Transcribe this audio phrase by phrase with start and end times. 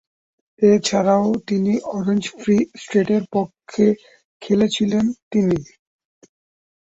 [0.61, 3.85] এছাড়াও তিনি orange free স্টেটের পক্ষে
[4.41, 5.59] খেলেছিলেন তিনি।